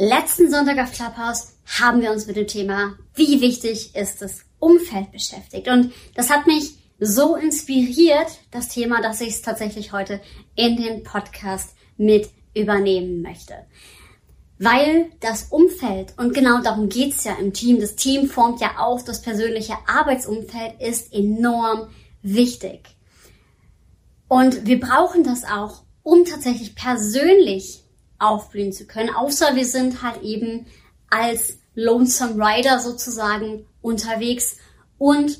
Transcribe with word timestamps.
Letzten 0.00 0.48
Sonntag 0.48 0.78
auf 0.78 0.92
Clubhouse 0.92 1.54
haben 1.80 2.00
wir 2.00 2.12
uns 2.12 2.28
mit 2.28 2.36
dem 2.36 2.46
Thema, 2.46 2.96
wie 3.16 3.40
wichtig 3.40 3.96
ist 3.96 4.22
das 4.22 4.44
Umfeld 4.60 5.10
beschäftigt. 5.10 5.66
Und 5.66 5.92
das 6.14 6.30
hat 6.30 6.46
mich 6.46 6.78
so 7.00 7.34
inspiriert, 7.34 8.28
das 8.52 8.68
Thema, 8.68 9.02
dass 9.02 9.20
ich 9.20 9.30
es 9.30 9.42
tatsächlich 9.42 9.90
heute 9.90 10.20
in 10.54 10.76
den 10.76 11.02
Podcast 11.02 11.74
mit 11.96 12.28
übernehmen 12.54 13.22
möchte. 13.22 13.54
Weil 14.60 15.10
das 15.18 15.48
Umfeld, 15.50 16.14
und 16.16 16.32
genau 16.32 16.62
darum 16.62 16.88
geht's 16.88 17.24
ja 17.24 17.34
im 17.34 17.52
Team, 17.52 17.80
das 17.80 17.96
Team 17.96 18.28
formt 18.28 18.60
ja 18.60 18.78
auch 18.78 19.02
das 19.02 19.20
persönliche 19.20 19.74
Arbeitsumfeld, 19.88 20.80
ist 20.80 21.12
enorm 21.12 21.88
wichtig. 22.22 22.86
Und 24.28 24.64
wir 24.64 24.78
brauchen 24.78 25.24
das 25.24 25.42
auch, 25.42 25.82
um 26.04 26.24
tatsächlich 26.24 26.76
persönlich 26.76 27.82
aufblühen 28.18 28.72
zu 28.72 28.86
können, 28.86 29.14
außer 29.14 29.54
wir 29.54 29.64
sind 29.64 30.02
halt 30.02 30.22
eben 30.22 30.66
als 31.10 31.58
Lonesome 31.74 32.34
Rider 32.34 32.80
sozusagen 32.80 33.66
unterwegs 33.80 34.56
und 34.98 35.38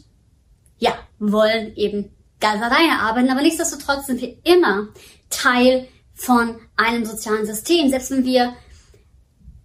ja, 0.78 0.96
wollen 1.18 1.74
eben 1.74 2.10
ganz 2.40 2.62
alleine 2.62 3.00
arbeiten, 3.00 3.30
aber 3.30 3.42
nichtsdestotrotz 3.42 4.06
sind 4.06 4.20
wir 4.20 4.36
immer 4.44 4.88
Teil 5.30 5.88
von 6.14 6.60
einem 6.76 7.04
sozialen 7.04 7.46
System, 7.46 7.90
selbst 7.90 8.10
wenn 8.10 8.24
wir 8.24 8.54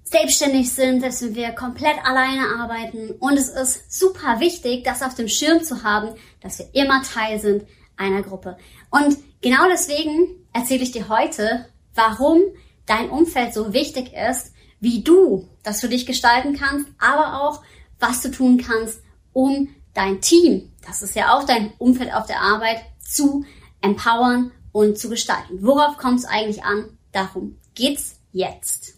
selbstständig 0.03 0.71
sind, 0.71 1.01
selbst 1.01 1.21
wenn 1.23 1.35
wir 1.35 1.51
komplett 1.51 1.97
alleine 2.03 2.47
arbeiten. 2.59 3.11
Und 3.19 3.33
es 3.33 3.49
ist 3.49 3.91
super 3.91 4.39
wichtig, 4.39 4.83
das 4.83 5.01
auf 5.01 5.15
dem 5.15 5.27
Schirm 5.27 5.63
zu 5.63 5.83
haben, 5.83 6.15
dass 6.41 6.59
wir 6.59 6.69
immer 6.73 7.01
Teil 7.01 7.39
sind 7.39 7.65
einer 7.97 8.21
Gruppe. 8.21 8.57
Und 8.91 9.17
genau 9.41 9.67
deswegen 9.71 10.47
erzähle 10.53 10.83
ich 10.83 10.91
dir 10.91 11.09
heute, 11.09 11.65
warum 11.95 12.41
dein 12.85 13.09
Umfeld 13.09 13.53
so 13.53 13.73
wichtig 13.73 14.13
ist, 14.13 14.53
wie 14.79 15.03
du 15.03 15.47
das 15.63 15.81
für 15.81 15.89
dich 15.89 16.05
gestalten 16.05 16.57
kannst, 16.57 16.87
aber 16.99 17.41
auch, 17.41 17.61
was 17.99 18.21
du 18.21 18.29
tun 18.29 18.57
kannst, 18.57 19.01
um 19.31 19.69
dein 19.93 20.21
Team, 20.21 20.71
das 20.85 21.01
ist 21.01 21.15
ja 21.15 21.33
auch 21.33 21.45
dein 21.45 21.73
Umfeld 21.77 22.13
auf 22.13 22.25
der 22.25 22.41
Arbeit, 22.41 22.81
zu 22.99 23.45
empowern 23.81 24.51
und 24.71 24.97
zu 24.97 25.09
gestalten. 25.09 25.59
Worauf 25.61 25.97
kommt 25.97 26.19
es 26.19 26.25
eigentlich 26.25 26.63
an? 26.63 26.97
Darum 27.11 27.57
geht's 27.75 28.19
jetzt. 28.31 28.95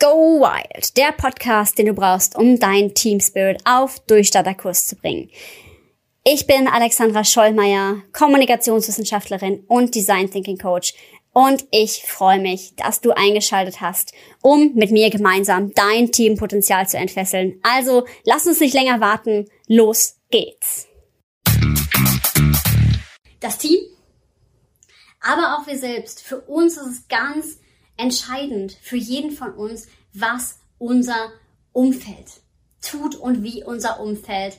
Go 0.00 0.40
Wild, 0.40 0.96
der 0.96 1.10
Podcast, 1.10 1.76
den 1.76 1.86
du 1.86 1.92
brauchst, 1.92 2.36
um 2.36 2.60
dein 2.60 2.94
Team 2.94 3.18
Spirit 3.18 3.60
auf 3.64 3.98
Durchstarterkurs 4.06 4.86
zu 4.86 4.94
bringen. 4.94 5.30
Ich 6.30 6.46
bin 6.46 6.68
Alexandra 6.68 7.24
Schollmeier, 7.24 8.02
Kommunikationswissenschaftlerin 8.12 9.64
und 9.66 9.94
Design 9.94 10.30
Thinking 10.30 10.58
Coach 10.58 10.92
und 11.32 11.64
ich 11.70 12.02
freue 12.06 12.38
mich, 12.38 12.74
dass 12.76 13.00
du 13.00 13.12
eingeschaltet 13.12 13.80
hast, 13.80 14.12
um 14.42 14.74
mit 14.74 14.90
mir 14.90 15.08
gemeinsam 15.08 15.72
dein 15.72 16.12
Teampotenzial 16.12 16.86
zu 16.86 16.98
entfesseln. 16.98 17.58
Also 17.62 18.04
lass 18.24 18.46
uns 18.46 18.60
nicht 18.60 18.74
länger 18.74 19.00
warten, 19.00 19.46
los 19.68 20.16
geht's. 20.30 20.86
Das 23.40 23.56
Team, 23.56 23.80
aber 25.22 25.56
auch 25.56 25.66
wir 25.66 25.78
selbst, 25.78 26.22
für 26.22 26.42
uns 26.42 26.76
ist 26.76 26.86
es 26.88 27.08
ganz 27.08 27.58
entscheidend, 27.96 28.76
für 28.82 28.98
jeden 28.98 29.30
von 29.30 29.54
uns, 29.54 29.86
was 30.12 30.58
unser 30.76 31.32
Umfeld 31.72 32.42
tut 32.82 33.16
und 33.16 33.42
wie 33.42 33.64
unser 33.64 33.98
Umfeld 33.98 34.58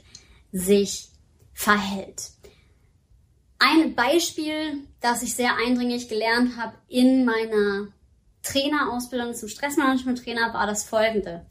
sich 0.51 1.09
verhält. 1.59 2.31
Ein 3.59 3.93
Beispiel, 3.93 4.87
das 5.01 5.23
ich 5.23 5.35
sehr 5.35 5.57
eindringlich 5.57 6.07
gelernt 6.07 6.55
habe 6.55 6.73
in 6.87 7.25
meiner 7.25 7.89
Trainerausbildung 8.43 9.35
zum 9.35 9.49
Stressmanagement-Trainer 9.49 10.53
war 10.53 10.67
das 10.67 10.85
folgende. 10.85 11.45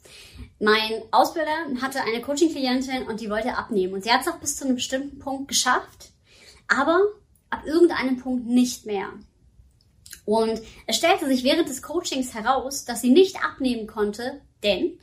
Mein 0.60 1.02
Ausbilder 1.10 1.50
hatte 1.82 2.00
eine 2.02 2.22
Coaching-Klientin 2.22 3.06
und 3.06 3.20
die 3.20 3.28
wollte 3.28 3.58
abnehmen. 3.58 3.92
Und 3.92 4.04
sie 4.04 4.10
hat 4.10 4.22
es 4.22 4.28
auch 4.28 4.38
bis 4.38 4.56
zu 4.56 4.64
einem 4.64 4.76
bestimmten 4.76 5.18
Punkt 5.18 5.46
geschafft, 5.46 6.12
aber 6.68 7.02
ab 7.50 7.64
irgendeinem 7.66 8.16
Punkt 8.16 8.46
nicht 8.46 8.86
mehr. 8.86 9.10
Und 10.24 10.62
es 10.86 10.96
stellte 10.96 11.26
sich 11.26 11.44
während 11.44 11.68
des 11.68 11.82
Coachings 11.82 12.32
heraus, 12.32 12.86
dass 12.86 13.02
sie 13.02 13.10
nicht 13.10 13.44
abnehmen 13.44 13.86
konnte, 13.86 14.40
denn 14.62 14.98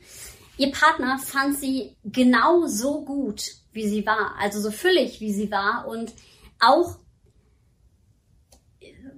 ihr 0.56 0.72
Partner 0.72 1.18
fand 1.18 1.58
sie 1.58 1.96
genau 2.04 2.66
so 2.66 3.04
gut, 3.04 3.42
wie 3.72 3.88
sie 3.88 4.06
war, 4.06 4.34
also 4.38 4.60
so 4.60 4.70
füllig, 4.70 5.20
wie 5.20 5.32
sie 5.32 5.50
war 5.50 5.86
und 5.86 6.12
auch, 6.60 6.96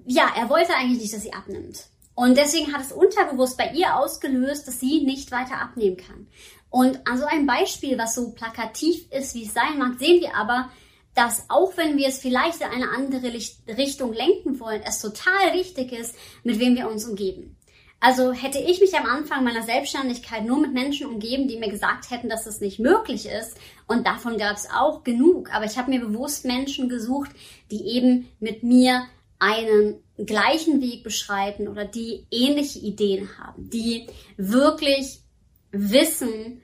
ja, 0.07 0.33
er 0.37 0.49
wollte 0.49 0.75
eigentlich 0.75 1.01
nicht, 1.03 1.15
dass 1.15 1.23
sie 1.23 1.33
abnimmt. 1.33 1.87
Und 2.15 2.37
deswegen 2.37 2.73
hat 2.73 2.83
es 2.83 2.91
unterbewusst 2.91 3.57
bei 3.57 3.71
ihr 3.73 3.95
ausgelöst, 3.97 4.67
dass 4.67 4.81
sie 4.81 5.03
nicht 5.03 5.31
weiter 5.31 5.61
abnehmen 5.61 5.97
kann. 5.97 6.27
Und 6.71 7.07
an 7.07 7.19
so 7.19 7.27
einem 7.27 7.47
Beispiel, 7.47 7.97
was 7.97 8.15
so 8.15 8.33
plakativ 8.33 9.11
ist, 9.13 9.35
wie 9.35 9.45
es 9.45 9.55
sein 9.55 9.79
mag, 9.79 9.99
sehen 9.99 10.21
wir 10.21 10.35
aber, 10.35 10.71
dass 11.15 11.45
auch 11.49 11.77
wenn 11.77 11.97
wir 11.97 12.09
es 12.09 12.19
vielleicht 12.19 12.61
in 12.61 12.69
eine 12.69 12.91
andere 12.91 13.33
Richtung 13.33 14.13
lenken 14.13 14.61
wollen, 14.61 14.83
es 14.85 15.01
total 15.01 15.53
wichtig 15.53 15.93
ist, 15.93 16.15
mit 16.43 16.59
wem 16.59 16.77
wir 16.77 16.89
uns 16.89 17.05
umgeben. 17.07 17.58
Also 18.01 18.33
hätte 18.33 18.59
ich 18.59 18.81
mich 18.81 18.97
am 18.97 19.07
Anfang 19.07 19.43
meiner 19.43 19.63
Selbstständigkeit 19.63 20.45
nur 20.45 20.61
mit 20.61 20.73
Menschen 20.73 21.07
umgeben, 21.09 21.49
die 21.49 21.59
mir 21.59 21.69
gesagt 21.69 22.11
hätten, 22.11 22.29
dass 22.29 22.47
es 22.47 22.61
nicht 22.61 22.79
möglich 22.79 23.27
ist, 23.27 23.57
und 23.89 24.07
davon 24.07 24.39
gab 24.39 24.57
es 24.57 24.69
auch 24.71 25.03
genug, 25.03 25.53
aber 25.53 25.65
ich 25.65 25.79
habe 25.79 25.91
mir 25.91 26.01
bewusst 26.01 26.45
Menschen 26.45 26.89
gesucht, 26.89 27.31
die 27.71 27.87
eben 27.89 28.29
mit 28.39 28.63
mir 28.63 29.07
einen 29.39 30.03
gleichen 30.19 30.81
Weg 30.81 31.03
beschreiten 31.03 31.69
oder 31.69 31.85
die 31.85 32.27
ähnliche 32.31 32.81
Ideen 32.81 33.29
haben, 33.39 33.71
die 33.71 34.07
wirklich 34.37 35.21
wissen, 35.71 36.61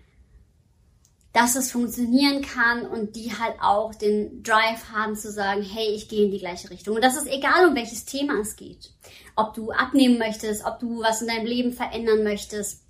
dass 1.35 1.57
es 1.57 1.73
funktionieren 1.73 2.43
kann 2.43 2.87
und 2.87 3.17
die 3.17 3.37
halt 3.37 3.57
auch 3.61 3.93
den 3.93 4.45
Drive 4.45 4.89
haben 4.93 5.17
zu 5.17 5.33
sagen, 5.33 5.63
hey, 5.63 5.89
ich 5.89 6.09
gehe 6.09 6.27
in 6.27 6.31
die 6.31 6.39
gleiche 6.39 6.71
Richtung. 6.71 6.95
Und 6.95 7.03
das 7.03 7.17
ist 7.17 7.27
egal, 7.27 7.67
um 7.67 7.75
welches 7.75 8.05
Thema 8.05 8.39
es 8.41 8.55
geht. 8.55 8.93
Ob 9.35 9.53
du 9.53 9.73
abnehmen 9.73 10.17
möchtest, 10.17 10.65
ob 10.65 10.79
du 10.79 11.01
was 11.01 11.23
in 11.23 11.29
deinem 11.29 11.45
Leben 11.45 11.73
verändern 11.73 12.23
möchtest 12.23 12.85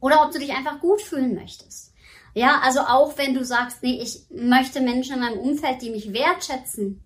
oder 0.00 0.24
ob 0.24 0.32
du 0.32 0.38
dich 0.38 0.52
einfach 0.52 0.80
gut 0.80 1.02
fühlen 1.02 1.34
möchtest. 1.34 1.92
Ja, 2.32 2.60
also 2.62 2.80
auch 2.80 3.18
wenn 3.18 3.34
du 3.34 3.44
sagst, 3.44 3.82
nee, 3.82 4.00
ich 4.02 4.22
möchte 4.30 4.80
Menschen 4.80 5.16
in 5.16 5.20
meinem 5.20 5.38
Umfeld, 5.38 5.82
die 5.82 5.90
mich 5.90 6.14
wertschätzen, 6.14 7.02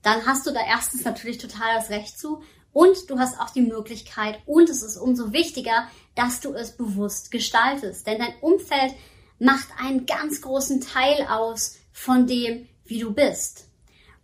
dann 0.00 0.24
hast 0.24 0.46
du 0.46 0.52
da 0.52 0.60
erstens 0.66 1.04
natürlich 1.04 1.36
total 1.36 1.76
das 1.76 1.90
Recht 1.90 2.18
zu 2.18 2.42
und 2.72 3.10
du 3.10 3.18
hast 3.18 3.38
auch 3.38 3.50
die 3.50 3.60
Möglichkeit 3.60 4.38
und 4.46 4.70
es 4.70 4.82
ist 4.82 4.96
umso 4.96 5.34
wichtiger, 5.34 5.86
dass 6.14 6.40
du 6.40 6.54
es 6.54 6.72
bewusst 6.72 7.30
gestaltest. 7.30 8.06
Denn 8.06 8.18
dein 8.18 8.34
Umfeld 8.40 8.94
macht 9.38 9.68
einen 9.78 10.06
ganz 10.06 10.40
großen 10.40 10.80
Teil 10.80 11.26
aus 11.28 11.76
von 11.92 12.26
dem, 12.26 12.68
wie 12.84 13.00
du 13.00 13.12
bist 13.12 13.68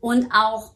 und 0.00 0.31
auch 0.32 0.72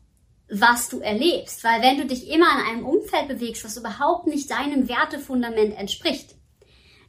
was 0.48 0.88
du 0.88 1.00
erlebst. 1.00 1.64
Weil 1.64 1.82
wenn 1.82 1.98
du 1.98 2.06
dich 2.06 2.28
immer 2.28 2.46
in 2.58 2.66
einem 2.66 2.86
Umfeld 2.86 3.28
bewegst, 3.28 3.64
was 3.64 3.76
überhaupt 3.76 4.26
nicht 4.26 4.50
deinem 4.50 4.88
Wertefundament 4.88 5.76
entspricht, 5.76 6.34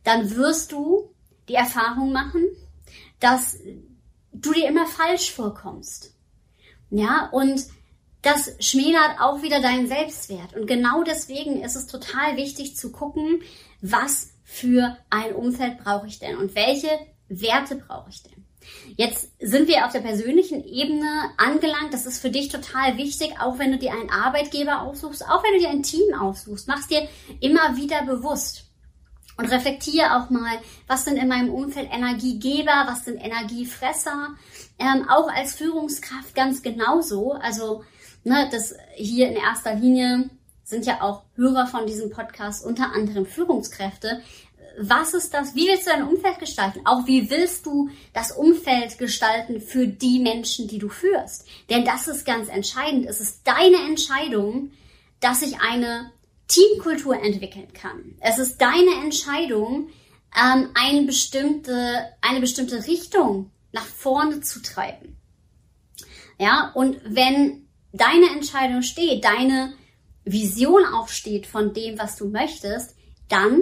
dann 0.03 0.35
wirst 0.35 0.71
du 0.71 1.13
die 1.47 1.55
Erfahrung 1.55 2.11
machen, 2.11 2.43
dass 3.19 3.57
du 4.31 4.53
dir 4.53 4.67
immer 4.67 4.87
falsch 4.87 5.31
vorkommst. 5.31 6.13
Ja, 6.89 7.29
und 7.31 7.65
das 8.21 8.55
schmälert 8.59 9.19
auch 9.19 9.41
wieder 9.41 9.61
deinen 9.61 9.87
Selbstwert. 9.87 10.55
Und 10.55 10.65
genau 10.65 11.03
deswegen 11.03 11.61
ist 11.61 11.75
es 11.75 11.87
total 11.87 12.37
wichtig 12.37 12.75
zu 12.75 12.91
gucken, 12.91 13.41
was 13.81 14.31
für 14.43 14.97
ein 15.09 15.33
Umfeld 15.33 15.79
brauche 15.79 16.07
ich 16.07 16.19
denn 16.19 16.37
und 16.37 16.55
welche 16.55 16.89
Werte 17.29 17.75
brauche 17.75 18.09
ich 18.09 18.23
denn? 18.23 18.45
Jetzt 18.95 19.29
sind 19.39 19.67
wir 19.67 19.85
auf 19.85 19.91
der 19.91 19.99
persönlichen 19.99 20.63
Ebene 20.63 21.29
angelangt. 21.37 21.93
Das 21.93 22.05
ist 22.05 22.19
für 22.19 22.29
dich 22.29 22.49
total 22.49 22.97
wichtig, 22.97 23.33
auch 23.39 23.59
wenn 23.59 23.71
du 23.71 23.77
dir 23.77 23.93
einen 23.93 24.09
Arbeitgeber 24.09 24.81
aussuchst, 24.81 25.27
auch 25.27 25.43
wenn 25.43 25.53
du 25.53 25.59
dir 25.59 25.69
ein 25.69 25.83
Team 25.83 26.13
aussuchst. 26.19 26.67
Mach's 26.67 26.87
dir 26.87 27.07
immer 27.39 27.75
wieder 27.75 28.03
bewusst. 28.03 28.63
Und 29.37 29.51
reflektiere 29.51 30.15
auch 30.15 30.29
mal, 30.29 30.59
was 30.87 31.03
sind 31.03 31.17
in 31.17 31.27
meinem 31.27 31.53
Umfeld 31.53 31.89
Energiegeber, 31.91 32.85
was 32.87 33.03
sind 33.03 33.17
Energiefresser. 33.17 34.29
Ähm, 34.79 35.09
auch 35.09 35.27
als 35.29 35.55
Führungskraft 35.55 36.33
ganz 36.35 36.61
genauso. 36.61 37.33
Also, 37.33 37.83
ne, 38.23 38.47
das 38.49 38.75
hier 38.95 39.27
in 39.27 39.35
erster 39.35 39.75
Linie 39.75 40.29
sind 40.63 40.85
ja 40.85 41.01
auch 41.01 41.23
Hörer 41.35 41.67
von 41.67 41.85
diesem 41.85 42.09
Podcast 42.09 42.65
unter 42.65 42.93
anderem 42.93 43.25
Führungskräfte 43.25 44.21
was 44.79 45.13
ist 45.13 45.33
das? 45.33 45.55
Wie 45.55 45.67
willst 45.67 45.87
du 45.87 45.91
dein 45.91 46.07
Umfeld 46.07 46.39
gestalten? 46.39 46.81
Auch 46.85 47.07
wie 47.07 47.29
willst 47.29 47.65
du 47.65 47.89
das 48.13 48.31
Umfeld 48.31 48.97
gestalten 48.97 49.61
für 49.61 49.87
die 49.87 50.19
Menschen, 50.19 50.67
die 50.67 50.79
du 50.79 50.89
führst? 50.89 51.45
Denn 51.69 51.85
das 51.85 52.07
ist 52.07 52.25
ganz 52.25 52.49
entscheidend. 52.49 53.05
Es 53.05 53.21
ist 53.21 53.41
deine 53.45 53.77
Entscheidung, 53.87 54.71
dass 55.19 55.41
sich 55.41 55.59
eine 55.59 56.11
Teamkultur 56.47 57.21
entwickeln 57.21 57.73
kann. 57.73 58.15
Es 58.19 58.37
ist 58.37 58.57
deine 58.57 59.01
Entscheidung, 59.03 59.89
ähm, 60.35 60.69
eine 60.73 61.03
bestimmte, 61.03 62.09
eine 62.21 62.39
bestimmte 62.39 62.85
Richtung 62.87 63.51
nach 63.71 63.85
vorne 63.85 64.41
zu 64.41 64.61
treiben. 64.61 65.17
Ja, 66.37 66.71
und 66.75 66.99
wenn 67.05 67.67
deine 67.93 68.29
Entscheidung 68.31 68.81
steht, 68.81 69.23
deine 69.23 69.73
Vision 70.25 70.85
auch 70.85 71.07
steht 71.07 71.47
von 71.47 71.73
dem, 71.73 71.97
was 71.97 72.17
du 72.17 72.27
möchtest, 72.27 72.95
dann 73.29 73.61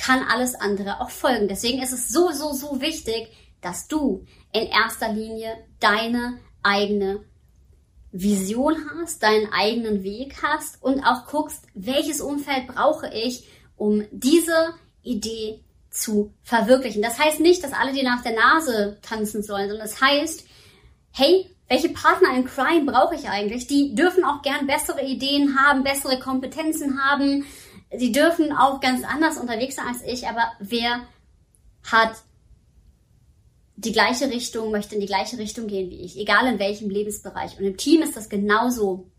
kann 0.00 0.22
alles 0.22 0.54
andere 0.54 1.00
auch 1.00 1.10
folgen. 1.10 1.46
Deswegen 1.46 1.82
ist 1.82 1.92
es 1.92 2.08
so, 2.08 2.30
so, 2.32 2.52
so 2.52 2.80
wichtig, 2.80 3.28
dass 3.60 3.86
du 3.86 4.24
in 4.52 4.66
erster 4.66 5.12
Linie 5.12 5.56
deine 5.78 6.38
eigene 6.62 7.24
Vision 8.10 8.76
hast, 8.94 9.22
deinen 9.22 9.52
eigenen 9.52 10.02
Weg 10.02 10.42
hast 10.42 10.82
und 10.82 11.04
auch 11.04 11.26
guckst, 11.26 11.64
welches 11.74 12.20
Umfeld 12.20 12.66
brauche 12.66 13.12
ich, 13.12 13.46
um 13.76 14.04
diese 14.10 14.74
Idee 15.02 15.60
zu 15.90 16.32
verwirklichen. 16.42 17.02
Das 17.02 17.18
heißt 17.18 17.40
nicht, 17.40 17.62
dass 17.62 17.72
alle 17.72 17.92
dir 17.92 18.04
nach 18.04 18.22
der 18.22 18.34
Nase 18.34 18.98
tanzen 19.02 19.42
sollen, 19.42 19.68
sondern 19.68 19.86
das 19.86 20.00
heißt, 20.00 20.44
hey, 21.12 21.50
welche 21.68 21.90
Partner 21.90 22.34
in 22.34 22.46
Crime 22.46 22.90
brauche 22.90 23.14
ich 23.14 23.28
eigentlich? 23.28 23.66
Die 23.68 23.94
dürfen 23.94 24.24
auch 24.24 24.42
gern 24.42 24.66
bessere 24.66 25.04
Ideen 25.04 25.56
haben, 25.56 25.84
bessere 25.84 26.18
Kompetenzen 26.18 27.00
haben. 27.04 27.44
Die 27.92 28.12
dürfen 28.12 28.52
auch 28.52 28.80
ganz 28.80 29.04
anders 29.04 29.36
unterwegs 29.36 29.76
sein 29.76 29.86
als 29.88 30.02
ich, 30.02 30.28
aber 30.28 30.52
wer 30.60 31.06
hat 31.90 32.14
die 33.76 33.92
gleiche 33.92 34.28
Richtung, 34.30 34.70
möchte 34.70 34.94
in 34.94 35.00
die 35.00 35.06
gleiche 35.06 35.38
Richtung 35.38 35.66
gehen 35.66 35.90
wie 35.90 36.02
ich, 36.02 36.18
egal 36.18 36.46
in 36.46 36.58
welchem 36.58 36.90
Lebensbereich. 36.90 37.58
Und 37.58 37.64
im 37.64 37.76
Team 37.76 38.02
ist 38.02 38.16
das 38.16 38.28
genauso 38.28 39.10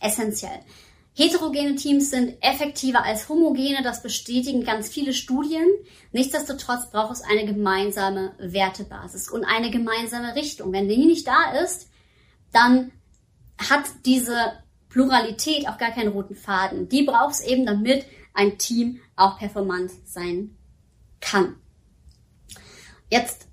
essentiell. 0.00 0.60
Heterogene 1.14 1.74
Teams 1.74 2.10
sind 2.10 2.36
effektiver 2.42 3.02
als 3.02 3.28
homogene, 3.28 3.82
das 3.82 4.02
bestätigen 4.02 4.62
ganz 4.62 4.88
viele 4.88 5.12
Studien. 5.12 5.66
Nichtsdestotrotz 6.12 6.90
braucht 6.90 7.14
es 7.14 7.22
eine 7.22 7.44
gemeinsame 7.44 8.34
Wertebasis 8.38 9.28
und 9.28 9.44
eine 9.44 9.70
gemeinsame 9.70 10.36
Richtung. 10.36 10.72
Wenn 10.72 10.88
die 10.88 10.96
nicht 11.04 11.26
da 11.26 11.58
ist, 11.64 11.88
dann 12.52 12.92
hat 13.58 13.84
diese 14.06 14.52
Pluralität 14.88 15.68
auch 15.68 15.78
gar 15.78 15.90
keinen 15.90 16.12
roten 16.12 16.34
Faden. 16.34 16.88
Die 16.88 17.02
braucht 17.02 17.34
es 17.34 17.40
eben, 17.40 17.66
damit 17.66 18.04
ein 18.34 18.58
Team 18.58 19.00
auch 19.16 19.38
performant 19.38 19.90
sein 20.04 20.56
kann. 21.20 21.56
Jetzt 23.10 23.48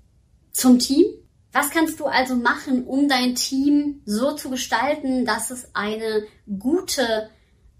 zum 0.52 0.78
Team. 0.78 1.06
Was 1.52 1.70
kannst 1.70 1.98
du 2.00 2.06
also 2.06 2.36
machen, 2.36 2.84
um 2.84 3.08
dein 3.08 3.34
Team 3.34 4.02
so 4.04 4.32
zu 4.32 4.50
gestalten, 4.50 5.24
dass 5.24 5.50
es 5.50 5.74
eine 5.74 6.24
gute 6.58 7.30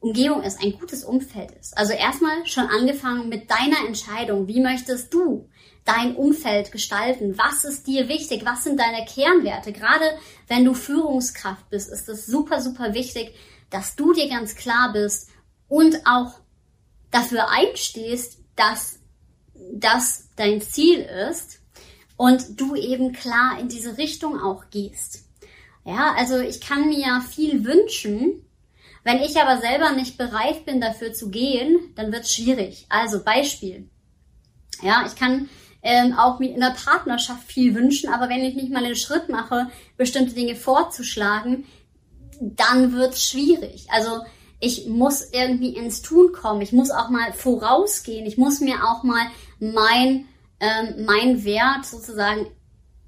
Umgebung 0.07 0.43
ist, 0.43 0.63
ein 0.63 0.79
gutes 0.79 1.05
Umfeld 1.05 1.51
ist. 1.61 1.77
Also 1.77 1.93
erstmal 1.93 2.47
schon 2.47 2.67
angefangen 2.67 3.29
mit 3.29 3.51
deiner 3.51 3.87
Entscheidung. 3.87 4.47
Wie 4.47 4.61
möchtest 4.61 5.13
du 5.13 5.49
dein 5.85 6.15
Umfeld 6.15 6.71
gestalten? 6.71 7.37
Was 7.37 7.65
ist 7.65 7.87
dir 7.87 8.09
wichtig? 8.09 8.45
Was 8.45 8.63
sind 8.65 8.79
deine 8.79 9.05
Kernwerte? 9.05 9.73
Gerade 9.73 10.05
wenn 10.47 10.65
du 10.65 10.75
Führungskraft 10.75 11.69
bist, 11.71 11.91
ist 11.91 12.09
es 12.09 12.27
super, 12.27 12.61
super 12.61 12.95
wichtig, 12.95 13.35
dass 13.71 13.97
du 13.97 14.13
dir 14.13 14.29
ganz 14.29 14.55
klar 14.55 14.93
bist 14.93 15.31
und 15.69 16.07
auch 16.07 16.39
dafür 17.11 17.51
einstehst, 17.51 18.39
dass 18.55 19.01
das 19.73 20.29
dein 20.37 20.61
Ziel 20.61 21.01
ist 21.31 21.61
und 22.17 22.61
du 22.61 22.77
eben 22.77 23.13
klar 23.13 23.59
in 23.59 23.69
diese 23.69 23.99
Richtung 23.99 24.41
auch 24.41 24.71
gehst. 24.71 25.25
Ja, 25.85 26.15
also 26.17 26.39
ich 26.39 26.61
kann 26.61 26.89
mir 26.89 27.21
viel 27.29 27.65
wünschen, 27.65 28.46
wenn 29.07 29.23
ich 29.23 29.41
aber 29.41 29.61
selber 29.61 29.93
nicht 29.93 30.19
bereit 30.19 30.67
bin, 30.67 30.81
dafür 30.81 31.13
zu 31.13 31.31
gehen, 31.31 31.93
dann 31.95 32.11
wird 32.11 32.25
es 32.25 32.35
schwierig. 32.35 32.87
Also 32.89 33.23
Beispiel. 33.23 33.89
Ja, 34.83 35.05
ich 35.07 35.15
kann 35.15 35.49
ähm, 35.81 36.19
auch 36.19 36.41
mir 36.41 36.53
in 36.53 36.59
der 36.59 36.75
Partnerschaft 36.75 37.45
viel 37.45 37.77
wünschen, 37.77 38.13
aber 38.13 38.29
wenn 38.29 38.45
ich 38.45 38.57
nicht 38.57 38.73
mal 38.73 38.83
den 38.83 38.97
Schritt 38.97 39.29
mache, 39.29 39.71
bestimmte 39.97 40.35
Dinge 40.35 40.57
vorzuschlagen, 40.57 41.67
dann 42.41 42.95
wird 42.95 43.15
es 43.15 43.31
schwierig. 43.31 43.87
Also 43.93 44.23
ich 44.59 44.89
muss 44.89 45.31
irgendwie 45.31 45.77
ins 45.77 46.03
Tun 46.03 46.33
kommen. 46.33 46.61
Ich 46.61 46.73
muss 46.73 46.91
auch 46.91 47.09
mal 47.09 47.33
vorausgehen. 47.33 48.27
Ich 48.27 48.37
muss 48.37 48.59
mir 48.59 48.83
auch 48.89 49.05
mal 49.05 49.29
mein, 49.61 50.27
ähm, 50.59 51.05
mein 51.07 51.45
Wert 51.45 51.87
sozusagen 51.87 52.47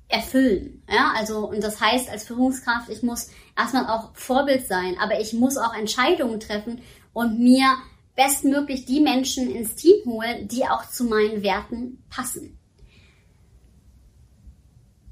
erfüllen. 0.09 0.83
Ja, 0.91 1.13
also, 1.15 1.49
und 1.49 1.63
das 1.63 1.81
heißt 1.81 2.09
als 2.09 2.25
Führungskraft, 2.25 2.89
ich 2.89 3.03
muss 3.03 3.31
erstmal 3.57 3.87
auch 3.87 4.15
Vorbild 4.15 4.67
sein, 4.67 4.97
aber 4.99 5.21
ich 5.21 5.35
muss 5.35 5.57
auch 5.57 5.75
Entscheidungen 5.75 6.41
treffen 6.41 6.81
und 7.13 7.39
mir 7.39 7.77
bestmöglich 8.17 8.85
die 8.87 9.01
Menschen 9.01 9.51
ins 9.51 9.75
Team 9.75 10.05
holen, 10.07 10.49
die 10.49 10.65
auch 10.65 10.89
zu 10.91 11.05
meinen 11.05 11.43
Werten 11.43 12.03
passen. 12.11 12.59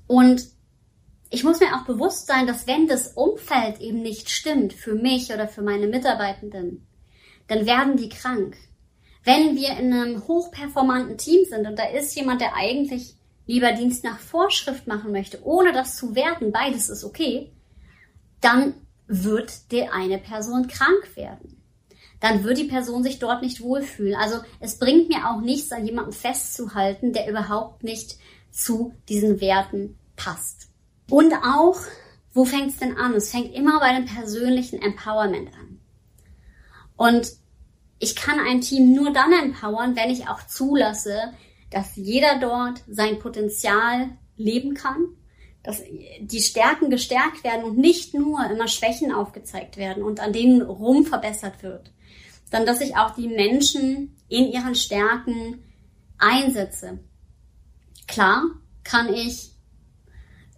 Und 0.06 0.42
ich 1.30 1.44
muss 1.44 1.60
mir 1.60 1.74
auch 1.76 1.84
bewusst 1.84 2.26
sein, 2.26 2.46
dass 2.46 2.66
wenn 2.66 2.86
das 2.86 3.08
Umfeld 3.08 3.80
eben 3.80 4.00
nicht 4.00 4.30
stimmt 4.30 4.72
für 4.72 4.94
mich 4.94 5.32
oder 5.32 5.48
für 5.48 5.62
meine 5.62 5.88
Mitarbeitenden, 5.88 6.86
dann 7.48 7.66
werden 7.66 7.96
die 7.96 8.08
krank. 8.08 8.56
Wenn 9.24 9.56
wir 9.56 9.70
in 9.76 9.92
einem 9.92 10.26
hochperformanten 10.26 11.18
Team 11.18 11.44
sind 11.44 11.66
und 11.66 11.78
da 11.78 11.88
ist 11.88 12.14
jemand, 12.14 12.40
der 12.40 12.54
eigentlich 12.54 13.16
lieber 13.46 13.72
Dienst 13.72 14.04
nach 14.04 14.18
Vorschrift 14.18 14.86
machen 14.86 15.12
möchte, 15.12 15.44
ohne 15.44 15.72
das 15.72 15.96
zu 15.96 16.14
werten, 16.14 16.52
beides 16.52 16.88
ist 16.88 17.04
okay, 17.04 17.52
dann 18.40 18.74
wird 19.06 19.72
der 19.72 19.94
eine 19.94 20.18
Person 20.18 20.68
krank 20.68 21.16
werden. 21.16 21.62
Dann 22.20 22.44
wird 22.44 22.58
die 22.58 22.64
Person 22.64 23.02
sich 23.02 23.18
dort 23.18 23.42
nicht 23.42 23.60
wohlfühlen. 23.60 24.14
Also 24.16 24.38
es 24.58 24.78
bringt 24.78 25.08
mir 25.08 25.28
auch 25.28 25.40
nichts, 25.40 25.70
an 25.70 25.86
jemandem 25.86 26.12
festzuhalten, 26.12 27.12
der 27.12 27.28
überhaupt 27.28 27.84
nicht 27.84 28.16
zu 28.50 28.94
diesen 29.08 29.40
Werten 29.40 29.98
passt. 30.16 30.70
Und 31.10 31.32
auch, 31.34 31.78
wo 32.32 32.44
fängt 32.44 32.70
es 32.70 32.78
denn 32.78 32.96
an? 32.96 33.14
Es 33.14 33.30
fängt 33.30 33.54
immer 33.54 33.80
bei 33.80 33.94
dem 33.94 34.06
persönlichen 34.06 34.80
Empowerment 34.80 35.50
an. 35.54 35.80
Und 36.96 37.32
ich 37.98 38.16
kann 38.16 38.40
ein 38.40 38.60
Team 38.60 38.94
nur 38.94 39.12
dann 39.12 39.32
empowern, 39.32 39.94
wenn 39.96 40.10
ich 40.10 40.28
auch 40.28 40.46
zulasse, 40.46 41.32
dass 41.70 41.96
jeder 41.96 42.38
dort 42.38 42.82
sein 42.88 43.18
Potenzial 43.18 44.10
leben 44.36 44.74
kann, 44.74 45.06
dass 45.62 45.82
die 46.20 46.40
Stärken 46.40 46.90
gestärkt 46.90 47.42
werden 47.42 47.64
und 47.64 47.76
nicht 47.76 48.14
nur 48.14 48.48
immer 48.48 48.68
Schwächen 48.68 49.12
aufgezeigt 49.12 49.76
werden 49.76 50.02
und 50.02 50.20
an 50.20 50.32
denen 50.32 50.62
rum 50.62 51.04
verbessert 51.04 51.62
wird, 51.62 51.90
dann 52.50 52.66
dass 52.66 52.80
ich 52.80 52.96
auch 52.96 53.14
die 53.16 53.28
Menschen 53.28 54.16
in 54.28 54.52
ihren 54.52 54.76
Stärken 54.76 55.64
einsetze. 56.18 57.00
Klar 58.06 58.44
kann 58.84 59.12
ich, 59.12 59.50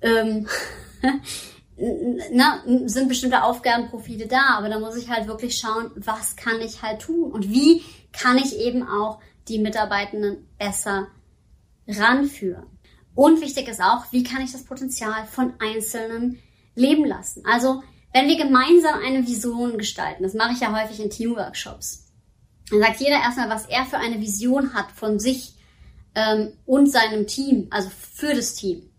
ähm, 0.02 0.46
na, 2.32 2.62
sind 2.84 3.08
bestimmte 3.08 3.43
Aufgabenprofile 3.43 4.26
da, 4.26 4.58
aber 4.58 4.69
da 4.69 4.78
muss 4.78 4.96
ich 4.96 5.08
halt 5.08 5.26
wirklich 5.26 5.56
schauen, 5.56 5.90
was 5.96 6.37
kann 6.37 6.60
ich 6.60 6.82
halt 6.82 7.00
tun 7.00 7.32
und 7.32 7.49
wie 7.50 7.82
kann 8.12 8.37
ich 8.37 8.58
eben 8.58 8.87
auch 8.87 9.20
die 9.48 9.58
Mitarbeitenden 9.58 10.46
besser 10.58 11.08
ranführen. 11.86 12.67
Und 13.14 13.40
wichtig 13.40 13.69
ist 13.69 13.81
auch, 13.81 14.12
wie 14.12 14.22
kann 14.22 14.43
ich 14.43 14.52
das 14.52 14.64
Potenzial 14.64 15.26
von 15.26 15.55
Einzelnen 15.58 16.38
leben 16.74 17.05
lassen? 17.05 17.43
Also, 17.44 17.82
wenn 18.12 18.28
wir 18.28 18.36
gemeinsam 18.36 19.00
eine 19.05 19.26
Vision 19.26 19.76
gestalten, 19.76 20.22
das 20.22 20.34
mache 20.34 20.52
ich 20.52 20.60
ja 20.60 20.72
häufig 20.72 21.02
in 21.02 21.10
Teamworkshops, 21.10 22.06
dann 22.70 22.81
sagt 22.81 23.00
jeder 23.00 23.17
erstmal, 23.17 23.48
was 23.48 23.67
er 23.67 23.84
für 23.86 23.98
eine 23.98 24.20
Vision 24.20 24.74
hat 24.74 24.93
von 24.93 25.19
sich 25.19 25.55
ähm, 26.14 26.52
und 26.67 26.90
seinem 26.90 27.26
Team, 27.26 27.69
also 27.70 27.90
für 27.90 28.34
das 28.34 28.55
Team. 28.55 28.90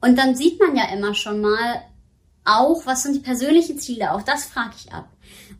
Und 0.00 0.18
dann 0.18 0.34
sieht 0.34 0.60
man 0.60 0.76
ja 0.76 0.92
immer 0.92 1.14
schon 1.14 1.40
mal 1.40 1.82
auch, 2.44 2.84
was 2.86 3.02
sind 3.02 3.16
die 3.16 3.20
persönlichen 3.20 3.78
Ziele, 3.78 4.12
auch 4.12 4.22
das 4.22 4.44
frage 4.44 4.74
ich 4.78 4.92
ab. 4.92 5.08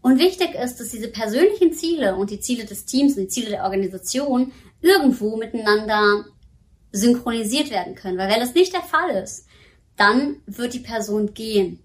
Und 0.03 0.19
wichtig 0.19 0.55
ist, 0.55 0.77
dass 0.77 0.91
diese 0.91 1.09
persönlichen 1.09 1.73
Ziele 1.73 2.17
und 2.17 2.31
die 2.31 2.41
Ziele 2.41 2.65
des 2.65 2.85
Teams 2.85 3.17
und 3.17 3.23
die 3.23 3.29
Ziele 3.29 3.51
der 3.51 3.65
Organisation 3.65 4.53
irgendwo 4.81 5.37
miteinander 5.37 6.27
synchronisiert 6.93 7.71
werden 7.71 7.95
können. 7.95 8.19
Weil 8.19 8.31
wenn 8.31 8.41
das 8.41 8.55
nicht 8.55 8.73
der 8.73 8.83
Fall 8.83 9.11
ist, 9.11 9.47
dann 9.97 10.37
wird 10.47 10.75
die 10.75 10.81
Person 10.81 11.33
gehen. 11.35 11.81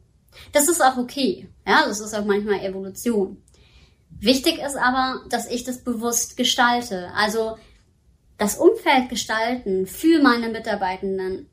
Das 0.51 0.67
ist 0.67 0.83
auch 0.83 0.97
okay. 0.97 1.47
Ja, 1.65 1.85
das 1.87 1.99
ist 1.99 2.13
auch 2.13 2.25
manchmal 2.25 2.59
Evolution. 2.59 3.41
Wichtig 4.19 4.59
ist 4.59 4.75
aber, 4.75 5.23
dass 5.29 5.49
ich 5.49 5.63
das 5.63 5.83
bewusst 5.83 6.35
gestalte. 6.35 7.09
Also 7.15 7.57
das 8.37 8.57
Umfeld 8.57 9.09
gestalten 9.09 9.87
für 9.87 10.21
meine 10.21 10.49
Mitarbeitenden 10.49 11.49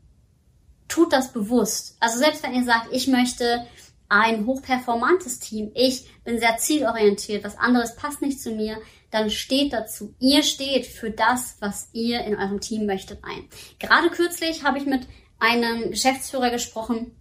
tut 0.88 1.12
das 1.12 1.32
bewusst. 1.32 1.96
Also 2.00 2.18
selbst 2.18 2.42
wenn 2.42 2.54
ihr 2.54 2.64
sagt, 2.64 2.88
ich 2.92 3.08
möchte 3.08 3.66
ein 4.08 4.46
hochperformantes 4.46 5.40
Team, 5.40 5.72
ich 5.74 6.08
bin 6.24 6.38
sehr 6.38 6.56
zielorientiert, 6.58 7.44
was 7.44 7.58
anderes 7.58 7.96
passt 7.96 8.22
nicht 8.22 8.40
zu 8.40 8.52
mir, 8.52 8.78
dann 9.10 9.30
steht 9.30 9.72
dazu. 9.72 10.14
Ihr 10.20 10.42
steht 10.42 10.86
für 10.86 11.10
das, 11.10 11.56
was 11.60 11.88
ihr 11.92 12.20
in 12.24 12.36
eurem 12.36 12.60
Team 12.60 12.86
möchtet 12.86 13.24
ein. 13.24 13.48
Gerade 13.78 14.10
kürzlich 14.10 14.64
habe 14.64 14.78
ich 14.78 14.86
mit 14.86 15.06
einem 15.38 15.90
Geschäftsführer 15.90 16.50
gesprochen, 16.50 17.12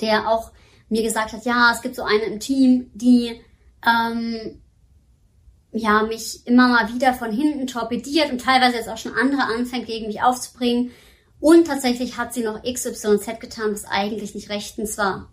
der 0.00 0.28
auch 0.28 0.52
mir 0.88 1.02
gesagt 1.02 1.32
hat, 1.32 1.44
ja, 1.44 1.72
es 1.72 1.82
gibt 1.82 1.96
so 1.96 2.02
eine 2.02 2.24
im 2.24 2.40
Team, 2.40 2.90
die 2.94 3.40
ähm, 3.86 4.62
ja 5.72 6.02
mich 6.02 6.46
immer 6.46 6.68
mal 6.68 6.92
wieder 6.92 7.14
von 7.14 7.32
hinten 7.32 7.66
torpediert 7.66 8.30
und 8.30 8.40
teilweise 8.40 8.76
jetzt 8.76 8.88
auch 8.88 8.98
schon 8.98 9.14
andere 9.14 9.42
anfängt, 9.42 9.86
gegen 9.86 10.08
mich 10.08 10.22
aufzubringen. 10.22 10.90
Und 11.40 11.66
tatsächlich 11.66 12.16
hat 12.16 12.34
sie 12.34 12.42
noch 12.42 12.62
XYZ 12.62 13.40
getan, 13.40 13.72
was 13.72 13.86
eigentlich 13.86 14.34
nicht 14.34 14.50
rechtens 14.50 14.98
war 14.98 15.32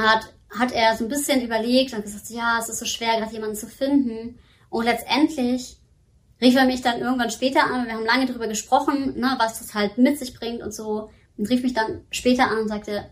hat 0.00 0.32
hat 0.58 0.72
er 0.72 0.96
so 0.96 1.04
ein 1.04 1.08
bisschen 1.08 1.42
überlegt 1.42 1.92
und 1.92 2.02
gesagt, 2.02 2.30
ja, 2.30 2.58
es 2.60 2.68
ist 2.68 2.78
so 2.78 2.86
schwer, 2.86 3.18
gerade 3.18 3.32
jemanden 3.32 3.56
zu 3.56 3.66
finden. 3.66 4.38
Und 4.70 4.84
letztendlich 4.84 5.78
rief 6.40 6.54
er 6.54 6.66
mich 6.66 6.82
dann 6.82 7.00
irgendwann 7.00 7.30
später 7.30 7.64
an, 7.64 7.86
wir 7.86 7.94
haben 7.94 8.06
lange 8.06 8.26
darüber 8.26 8.46
gesprochen, 8.46 9.18
ne, 9.18 9.34
was 9.38 9.58
das 9.58 9.74
halt 9.74 9.98
mit 9.98 10.18
sich 10.18 10.38
bringt 10.38 10.62
und 10.62 10.72
so, 10.72 11.10
und 11.36 11.50
rief 11.50 11.62
mich 11.62 11.74
dann 11.74 12.04
später 12.10 12.48
an 12.48 12.60
und 12.60 12.68
sagte, 12.68 13.10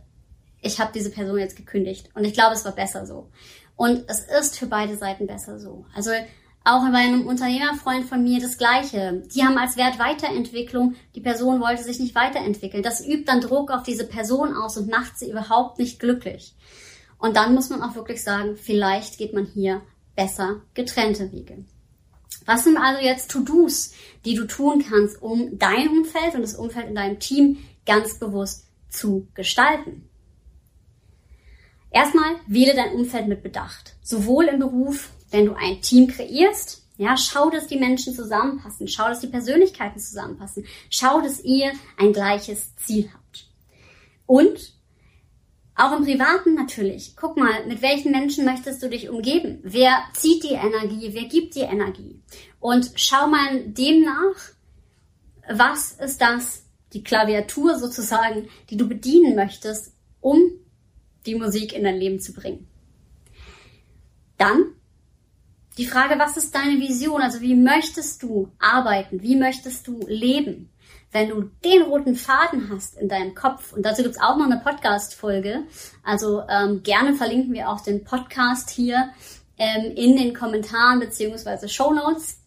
ich 0.63 0.81
habe 0.81 0.93
diese 0.95 1.11
Person 1.11 1.39
jetzt 1.39 1.57
gekündigt. 1.57 2.11
Und 2.15 2.25
ich 2.25 2.33
glaube, 2.33 2.55
es 2.55 2.65
war 2.65 2.73
besser 2.73 3.05
so. 3.05 3.31
Und 3.77 4.05
es 4.09 4.21
ist 4.21 4.57
für 4.57 4.67
beide 4.67 4.97
Seiten 4.97 5.27
besser 5.27 5.59
so. 5.59 5.85
Also 5.95 6.13
auch 6.65 6.83
bei 6.91 6.99
einem 6.99 7.27
Unternehmerfreund 7.27 8.07
von 8.07 8.23
mir 8.23 8.41
das 8.41 8.57
Gleiche. 8.57 9.23
Die 9.35 9.45
haben 9.45 9.59
als 9.59 9.77
Wert 9.77 9.99
Weiterentwicklung. 9.99 10.95
Die 11.15 11.21
Person 11.21 11.61
wollte 11.61 11.85
sich 11.85 12.01
nicht 12.01 12.15
weiterentwickeln. 12.15 12.83
Das 12.83 13.07
übt 13.07 13.25
dann 13.27 13.43
Druck 13.43 13.71
auf 13.71 13.83
diese 13.83 14.07
Person 14.07 14.57
aus 14.57 14.79
und 14.79 14.91
macht 14.91 15.19
sie 15.19 15.31
überhaupt 15.31 15.79
nicht 15.79 16.01
glücklich. 16.01 16.55
Und 17.19 17.37
dann 17.37 17.55
muss 17.55 17.69
man 17.69 17.83
auch 17.83 17.95
wirklich 17.95 18.23
sagen, 18.23 18.57
vielleicht 18.57 19.19
geht 19.19 19.35
man 19.35 19.45
hier 19.45 19.83
besser 20.17 20.63
getrennte 20.73 21.33
Wege. 21.33 21.65
Was 22.47 22.65
sind 22.65 22.79
also 22.79 23.03
jetzt 23.03 23.31
To-Dos, 23.31 23.93
die 24.25 24.35
du 24.35 24.47
tun 24.47 24.85
kannst, 24.89 25.21
um 25.23 25.59
dein 25.59 25.89
Umfeld 25.89 26.35
und 26.35 26.43
das 26.43 26.55
Umfeld 26.55 26.89
in 26.89 26.95
deinem 26.95 27.19
Team 27.19 27.59
ganz 27.87 28.19
bewusst 28.19 28.67
zu 28.89 29.29
gestalten? 29.35 30.09
Erstmal 31.91 32.37
wähle 32.47 32.75
dein 32.75 32.93
Umfeld 32.93 33.29
mit 33.29 33.43
Bedacht. 33.43 33.95
Sowohl 34.03 34.47
im 34.47 34.59
Beruf, 34.59 35.11
wenn 35.35 35.47
du 35.47 35.55
ein 35.55 35.81
Team 35.81 36.07
kreierst, 36.07 36.85
ja, 36.97 37.17
schau, 37.17 37.51
dass 37.51 37.67
die 37.67 37.77
Menschen 37.77 38.15
zusammenpassen, 38.15 38.87
schau, 38.87 39.09
dass 39.09 39.19
die 39.19 39.27
Persönlichkeiten 39.27 39.99
zusammenpassen, 39.99 40.65
schau, 40.91 41.21
dass 41.21 41.43
ihr 41.43 41.73
ein 41.99 42.13
gleiches 42.13 42.77
Ziel 42.77 43.11
habt. 43.13 43.51
Und 44.27 44.75
auch 45.75 45.97
im 45.97 46.05
Privaten 46.05 46.55
natürlich. 46.55 47.17
Guck 47.17 47.37
mal, 47.37 47.67
mit 47.67 47.83
welchen 47.83 48.13
Menschen 48.13 48.45
möchtest 48.45 48.81
du 48.81 48.89
dich 48.89 49.09
umgeben? 49.09 49.59
Wer 49.65 50.05
zieht 50.13 50.45
die 50.45 50.53
Energie? 50.55 51.11
Wer 51.13 51.25
gibt 51.25 51.57
die 51.57 51.63
Energie? 51.63 52.23
Und 52.61 52.93
schau 52.95 53.27
mal 53.27 53.65
demnach, 53.67 54.37
was 55.51 55.93
ist 55.93 56.21
das, 56.21 56.63
die 56.93 57.03
Klaviatur 57.03 57.77
sozusagen, 57.77 58.49
die 58.71 58.77
du 58.77 58.89
bedienen 58.89 59.35
möchtest, 59.35 59.93
um 60.21 60.41
die 61.27 61.35
Musik 61.35 61.73
in 61.73 61.83
dein 61.83 61.97
Leben 61.97 62.21
zu 62.21 62.33
bringen. 62.33 62.69
Dann 64.39 64.75
die 65.77 65.87
Frage, 65.87 66.19
was 66.19 66.37
ist 66.37 66.55
deine 66.55 66.81
Vision? 66.81 67.21
Also 67.21 67.41
wie 67.41 67.55
möchtest 67.55 68.23
du 68.23 68.51
arbeiten? 68.59 69.23
Wie 69.23 69.37
möchtest 69.37 69.87
du 69.87 70.01
leben? 70.07 70.71
wenn 71.15 71.29
du 71.29 71.43
den 71.65 71.83
roten 71.83 72.17
Faden 72.17 72.71
hast 72.71 72.99
in 72.99 73.09
deinem 73.09 73.37
Kopf, 73.37 73.73
und 73.73 73.87
dazu 73.87 74.03
gibt's 74.03 74.21
auch 74.21 74.37
noch 74.37 74.47
eine 74.47 74.59
Podcast-Folge, 74.59 75.63
also 76.03 76.43
ähm, 76.51 76.83
gerne 76.83 77.15
verlinken 77.15 77.55
wir 77.55 77.71
auch 77.71 77.81
den 77.81 78.03
Podcast 78.03 78.69
hier 78.69 79.11
ähm, 79.57 79.93
in 79.95 80.17
den 80.17 80.35
Kommentaren 80.35 80.99
beziehungsweise 80.99 81.69
Show 81.69 81.95
Notes 81.95 82.41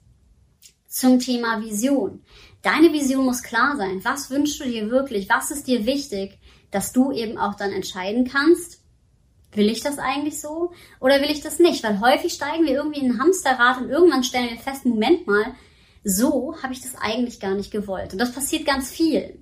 zum 0.85 1.19
Thema 1.19 1.61
Vision. 1.61 2.25
Deine 2.61 2.91
Vision 2.91 3.23
muss 3.23 3.41
klar 3.41 3.77
sein. 3.77 4.03
Was 4.03 4.29
wünschst 4.29 4.59
du 4.59 4.65
dir 4.65 4.91
wirklich? 4.91 5.29
Was 5.29 5.49
ist 5.49 5.67
dir 5.67 5.85
wichtig, 5.85 6.37
dass 6.69 6.91
du 6.91 7.13
eben 7.13 7.37
auch 7.37 7.55
dann 7.55 7.71
entscheiden 7.71 8.27
kannst, 8.29 8.83
will 9.53 9.69
ich 9.69 9.81
das 9.81 9.97
eigentlich 9.97 10.39
so 10.39 10.71
oder 10.99 11.21
will 11.21 11.31
ich 11.31 11.41
das 11.41 11.59
nicht? 11.59 11.83
Weil 11.83 11.99
häufig 11.99 12.33
steigen 12.33 12.65
wir 12.65 12.73
irgendwie 12.73 12.99
in 12.99 13.11
ein 13.11 13.19
Hamsterrad 13.19 13.81
und 13.81 13.89
irgendwann 13.89 14.23
stellen 14.23 14.49
wir 14.49 14.57
fest, 14.57 14.85
Moment 14.85 15.27
mal, 15.27 15.55
so 16.03 16.55
habe 16.61 16.73
ich 16.73 16.81
das 16.81 16.95
eigentlich 16.95 17.39
gar 17.39 17.55
nicht 17.55 17.71
gewollt. 17.71 18.13
Und 18.13 18.19
das 18.19 18.31
passiert 18.31 18.65
ganz 18.65 18.89
viel. 18.89 19.39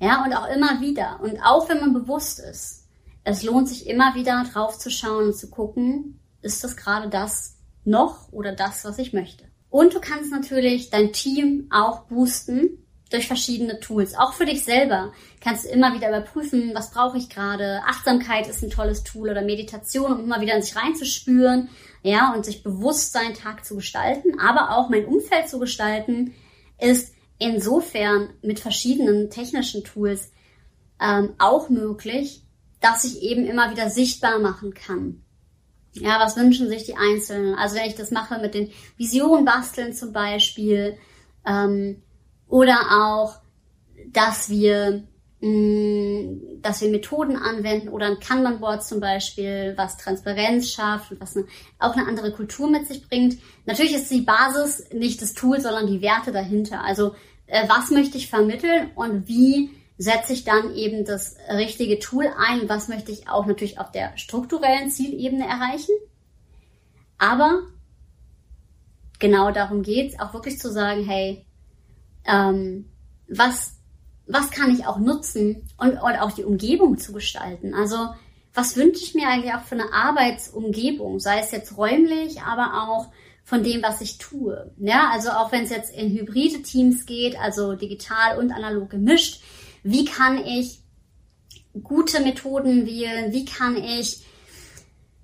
Ja, 0.00 0.24
und 0.24 0.32
auch 0.32 0.48
immer 0.48 0.80
wieder. 0.80 1.20
Und 1.22 1.40
auch 1.40 1.68
wenn 1.68 1.80
man 1.80 1.92
bewusst 1.92 2.38
ist, 2.38 2.86
es 3.24 3.42
lohnt 3.42 3.68
sich 3.68 3.86
immer 3.86 4.14
wieder 4.14 4.44
drauf 4.52 4.78
zu 4.78 4.90
schauen 4.90 5.26
und 5.26 5.36
zu 5.36 5.50
gucken, 5.50 6.20
ist 6.40 6.64
das 6.64 6.76
gerade 6.76 7.08
das 7.08 7.56
noch 7.84 8.32
oder 8.32 8.52
das, 8.52 8.84
was 8.84 8.98
ich 8.98 9.12
möchte. 9.12 9.44
Und 9.70 9.94
du 9.94 10.00
kannst 10.00 10.30
natürlich 10.30 10.90
dein 10.90 11.12
Team 11.12 11.66
auch 11.70 12.04
boosten 12.04 12.86
durch 13.10 13.26
verschiedene 13.26 13.80
Tools. 13.80 14.14
Auch 14.14 14.34
für 14.34 14.44
dich 14.44 14.64
selber 14.64 15.12
kannst 15.40 15.64
du 15.64 15.68
immer 15.68 15.94
wieder 15.94 16.08
überprüfen, 16.08 16.72
was 16.74 16.90
brauche 16.90 17.18
ich 17.18 17.30
gerade. 17.30 17.80
Achtsamkeit 17.86 18.48
ist 18.48 18.62
ein 18.62 18.70
tolles 18.70 19.02
Tool 19.02 19.30
oder 19.30 19.42
Meditation, 19.42 20.12
um 20.12 20.24
immer 20.24 20.40
wieder 20.40 20.54
in 20.54 20.62
sich 20.62 20.76
reinzuspüren 20.76 21.68
ja, 22.02 22.32
und 22.34 22.44
sich 22.44 22.62
bewusst 22.62 23.12
seinen 23.12 23.34
Tag 23.34 23.64
zu 23.64 23.76
gestalten, 23.76 24.38
aber 24.38 24.76
auch 24.76 24.88
mein 24.88 25.04
Umfeld 25.04 25.48
zu 25.48 25.58
gestalten, 25.58 26.34
ist 26.80 27.14
insofern 27.38 28.30
mit 28.42 28.60
verschiedenen 28.60 29.30
technischen 29.30 29.84
Tools 29.84 30.32
ähm, 31.00 31.34
auch 31.38 31.68
möglich, 31.68 32.42
dass 32.80 33.04
ich 33.04 33.22
eben 33.22 33.44
immer 33.46 33.70
wieder 33.70 33.90
sichtbar 33.90 34.38
machen 34.38 34.74
kann. 34.74 35.24
Ja, 35.92 36.20
was 36.20 36.36
wünschen 36.36 36.68
sich 36.68 36.84
die 36.84 36.96
Einzelnen? 36.96 37.54
Also 37.54 37.76
wenn 37.76 37.88
ich 37.88 37.96
das 37.96 38.10
mache 38.10 38.38
mit 38.40 38.54
den 38.54 38.70
Visionen 38.96 39.44
basteln 39.44 39.92
zum 39.94 40.12
Beispiel, 40.12 40.96
ähm, 41.44 42.02
oder 42.48 42.78
auch, 42.90 43.40
dass 44.12 44.48
wir 44.48 45.04
Mm, 45.40 46.60
dass 46.62 46.80
wir 46.80 46.90
Methoden 46.90 47.36
anwenden 47.36 47.90
oder 47.90 48.06
ein 48.06 48.18
Kanban-Board 48.18 48.84
zum 48.84 48.98
Beispiel, 48.98 49.74
was 49.76 49.96
Transparenz 49.96 50.68
schafft 50.68 51.12
und 51.12 51.20
was 51.20 51.36
eine, 51.36 51.46
auch 51.78 51.94
eine 51.94 52.08
andere 52.08 52.32
Kultur 52.32 52.68
mit 52.68 52.88
sich 52.88 53.08
bringt. 53.08 53.38
Natürlich 53.64 53.94
ist 53.94 54.10
die 54.10 54.22
Basis 54.22 54.90
nicht 54.92 55.22
das 55.22 55.34
Tool, 55.34 55.60
sondern 55.60 55.86
die 55.86 56.02
Werte 56.02 56.32
dahinter. 56.32 56.82
Also 56.82 57.14
äh, 57.46 57.68
was 57.68 57.90
möchte 57.92 58.18
ich 58.18 58.28
vermitteln 58.28 58.90
und 58.96 59.28
wie 59.28 59.70
setze 59.96 60.32
ich 60.32 60.42
dann 60.42 60.74
eben 60.74 61.04
das 61.04 61.36
richtige 61.50 62.00
Tool 62.00 62.28
ein? 62.36 62.68
Was 62.68 62.88
möchte 62.88 63.12
ich 63.12 63.28
auch 63.28 63.46
natürlich 63.46 63.78
auf 63.78 63.92
der 63.92 64.16
strukturellen 64.18 64.90
Zielebene 64.90 65.46
erreichen? 65.46 65.94
Aber 67.16 67.62
genau 69.20 69.52
darum 69.52 69.82
geht's, 69.82 70.18
auch 70.18 70.34
wirklich 70.34 70.58
zu 70.58 70.72
sagen, 70.72 71.04
hey, 71.04 71.46
ähm, 72.28 72.90
was 73.28 73.78
was 74.28 74.50
kann 74.50 74.74
ich 74.74 74.86
auch 74.86 74.98
nutzen 74.98 75.68
und, 75.78 75.92
und 75.92 76.16
auch 76.16 76.32
die 76.32 76.44
Umgebung 76.44 76.98
zu 76.98 77.12
gestalten. 77.12 77.74
Also 77.74 77.96
was 78.54 78.76
wünsche 78.76 79.02
ich 79.02 79.14
mir 79.14 79.28
eigentlich 79.28 79.54
auch 79.54 79.62
für 79.62 79.76
eine 79.76 79.92
Arbeitsumgebung, 79.92 81.18
sei 81.18 81.40
es 81.40 81.50
jetzt 81.50 81.76
räumlich, 81.76 82.42
aber 82.42 82.88
auch 82.88 83.08
von 83.44 83.62
dem, 83.62 83.82
was 83.82 84.02
ich 84.02 84.18
tue. 84.18 84.70
Ja, 84.76 85.10
also 85.12 85.30
auch 85.30 85.52
wenn 85.52 85.64
es 85.64 85.70
jetzt 85.70 85.94
in 85.94 86.10
hybride 86.10 86.62
Teams 86.62 87.06
geht, 87.06 87.38
also 87.38 87.74
digital 87.74 88.38
und 88.38 88.52
analog 88.52 88.90
gemischt, 88.90 89.42
wie 89.82 90.04
kann 90.04 90.44
ich 90.44 90.80
gute 91.82 92.20
Methoden 92.20 92.84
wählen? 92.84 93.32
Wie 93.32 93.44
kann 93.44 93.76
ich 93.76 94.26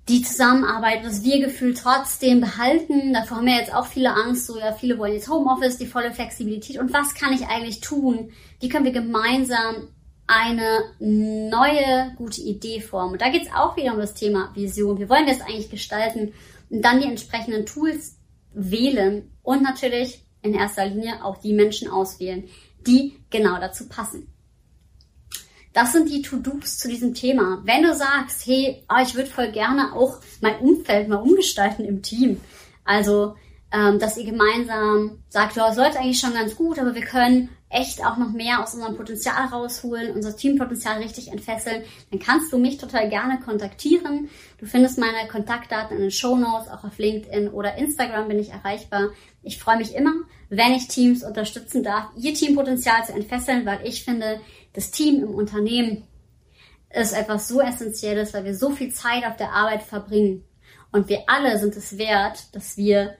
die 0.07 0.21
Zusammenarbeit, 0.21 1.03
das 1.03 1.23
Wir-Gefühl 1.23 1.73
trotzdem 1.73 2.39
behalten. 2.39 3.13
Davor 3.13 3.37
haben 3.37 3.47
wir 3.47 3.55
jetzt 3.55 3.73
auch 3.73 3.87
viele 3.87 4.13
Angst, 4.13 4.45
so 4.45 4.59
ja, 4.59 4.71
viele 4.71 4.99
wollen 4.99 5.13
jetzt 5.13 5.29
Homeoffice, 5.29 5.77
die 5.77 5.87
volle 5.87 6.11
Flexibilität. 6.11 6.77
Und 6.77 6.93
was 6.93 7.15
kann 7.15 7.33
ich 7.33 7.47
eigentlich 7.47 7.81
tun? 7.81 8.31
Wie 8.59 8.69
können 8.69 8.85
wir 8.85 8.91
gemeinsam 8.91 9.87
eine 10.27 10.83
neue, 10.99 12.13
gute 12.17 12.41
Idee 12.41 12.81
formen? 12.81 13.13
Und 13.13 13.21
da 13.21 13.29
geht 13.29 13.43
es 13.43 13.53
auch 13.53 13.75
wieder 13.77 13.93
um 13.93 13.99
das 13.99 14.13
Thema 14.13 14.51
Vision. 14.53 14.99
Wie 14.99 15.09
wollen 15.09 15.25
wir 15.25 15.33
es 15.33 15.41
eigentlich 15.41 15.71
gestalten? 15.71 16.33
Und 16.69 16.83
dann 16.83 17.01
die 17.01 17.07
entsprechenden 17.07 17.65
Tools 17.65 18.17
wählen 18.53 19.31
und 19.41 19.63
natürlich 19.63 20.23
in 20.43 20.53
erster 20.53 20.85
Linie 20.85 21.23
auch 21.25 21.37
die 21.37 21.53
Menschen 21.53 21.89
auswählen, 21.89 22.47
die 22.85 23.17
genau 23.31 23.59
dazu 23.59 23.89
passen. 23.89 24.34
Das 25.75 25.91
sind 25.91 26.09
die 26.09 26.21
To-Dos 26.21 26.77
zu 26.77 26.87
diesem 26.87 27.13
Thema. 27.13 27.61
Wenn 27.65 27.83
du 27.83 27.93
sagst, 27.93 28.47
hey, 28.47 28.81
oh, 28.89 29.01
ich 29.03 29.13
würde 29.13 29.29
voll 29.29 29.51
gerne 29.51 29.93
auch 29.93 30.19
mein 30.39 30.57
Umfeld 30.59 31.09
mal 31.09 31.17
umgestalten 31.17 31.83
im 31.83 32.01
Team. 32.01 32.39
Also, 32.85 33.35
ähm, 33.73 33.99
dass 33.99 34.15
ihr 34.15 34.23
gemeinsam 34.23 35.19
sagt, 35.27 35.57
ja, 35.57 35.69
es 35.69 35.75
läuft 35.75 35.97
eigentlich 35.97 36.21
schon 36.21 36.33
ganz 36.33 36.55
gut, 36.55 36.79
aber 36.79 36.95
wir 36.95 37.01
können 37.01 37.49
echt 37.67 38.05
auch 38.05 38.15
noch 38.15 38.31
mehr 38.31 38.63
aus 38.63 38.73
unserem 38.73 38.95
Potenzial 38.95 39.47
rausholen, 39.47 40.13
unser 40.13 40.37
Teampotenzial 40.37 41.01
richtig 41.01 41.29
entfesseln, 41.29 41.83
dann 42.09 42.19
kannst 42.19 42.53
du 42.53 42.57
mich 42.57 42.77
total 42.77 43.09
gerne 43.09 43.41
kontaktieren. 43.41 44.29
Du 44.59 44.65
findest 44.65 44.97
meine 44.97 45.27
Kontaktdaten 45.27 45.97
in 45.97 46.03
den 46.03 46.11
Show 46.11 46.37
Notes, 46.37 46.69
auch 46.69 46.85
auf 46.85 46.97
LinkedIn 46.97 47.49
oder 47.49 47.77
Instagram 47.77 48.29
bin 48.29 48.39
ich 48.39 48.51
erreichbar. 48.51 49.09
Ich 49.43 49.59
freue 49.59 49.77
mich 49.77 49.93
immer, 49.93 50.13
wenn 50.49 50.71
ich 50.71 50.87
Teams 50.87 51.23
unterstützen 51.23 51.83
darf, 51.83 52.05
ihr 52.15 52.33
Teampotenzial 52.33 53.05
zu 53.05 53.13
entfesseln, 53.13 53.65
weil 53.65 53.79
ich 53.83 54.05
finde, 54.05 54.39
das 54.75 54.91
Team 54.91 55.23
im 55.23 55.33
Unternehmen 55.33 56.03
ist 56.93 57.13
etwas 57.13 57.47
so 57.47 57.61
Essentielles, 57.61 58.33
weil 58.33 58.45
wir 58.45 58.55
so 58.55 58.69
viel 58.69 58.93
Zeit 58.93 59.25
auf 59.25 59.35
der 59.37 59.51
Arbeit 59.51 59.83
verbringen. 59.83 60.43
Und 60.91 61.09
wir 61.09 61.23
alle 61.27 61.57
sind 61.59 61.75
es 61.75 61.97
wert, 61.97 62.55
dass 62.55 62.77
wir 62.77 63.17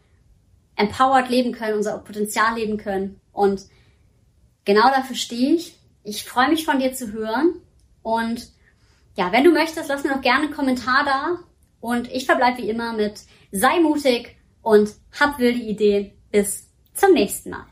empowered 0.76 1.30
leben 1.30 1.52
können, 1.52 1.78
unser 1.78 1.98
Potenzial 2.00 2.56
leben 2.56 2.78
können. 2.78 3.20
Und 3.32 3.64
genau 4.64 4.90
dafür 4.90 5.16
stehe 5.16 5.56
ich. 5.56 5.78
Ich 6.04 6.24
freue 6.24 6.50
mich 6.50 6.66
von 6.66 6.80
dir 6.80 6.94
zu 6.94 7.12
hören. 7.12 7.62
Und 8.02 8.50
ja, 9.16 9.32
wenn 9.32 9.44
du 9.44 9.52
möchtest, 9.52 9.90
lass 9.90 10.04
mir 10.04 10.14
doch 10.14 10.22
gerne 10.22 10.46
einen 10.46 10.54
Kommentar 10.54 11.04
da. 11.06 11.40
Und 11.80 12.12
ich 12.12 12.26
verbleibe 12.26 12.60
wie 12.60 12.70
immer 12.70 12.94
mit 12.94 13.22
sei 13.52 13.80
mutig 13.80 14.36
und 14.62 14.94
hab 15.20 15.40
wilde 15.40 15.60
Ideen. 15.60 16.12
Bis 16.32 16.70
zum 16.94 17.14
nächsten 17.14 17.50
Mal. 17.50 17.66